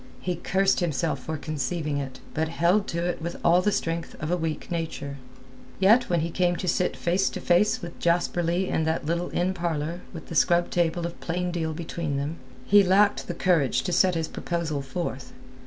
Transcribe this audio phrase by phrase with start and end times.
[0.19, 4.31] He cursed himself for conceiving it, but held to it with all the strength of
[4.31, 5.17] a weak nature.
[5.79, 9.29] Yet when he came to sit face to face with Jasper Leigh in that little
[9.29, 13.83] inn parlour with the scrubbed table of plain deal between them, he lacked the courage
[13.83, 15.33] to set his proposal forth.